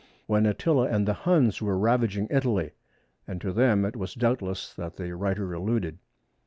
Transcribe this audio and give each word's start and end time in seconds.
when 0.25 0.47
Attila 0.47 0.87
and 0.87 1.07
the 1.07 1.13
Huns 1.13 1.61
were 1.61 1.77
ravaging 1.77 2.25
Italy, 2.31 2.71
and 3.27 3.39
to 3.39 3.53
them 3.53 3.85
it 3.85 3.95
was 3.95 4.15
doubtless 4.15 4.73
that 4.73 4.95
the 4.97 5.15
writer 5.15 5.53
alluded. 5.53 5.99